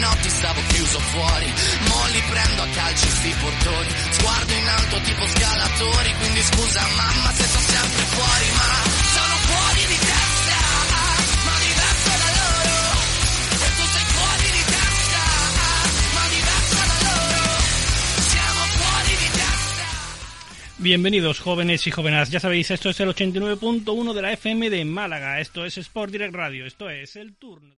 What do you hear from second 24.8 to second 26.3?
Málaga, esto es Sport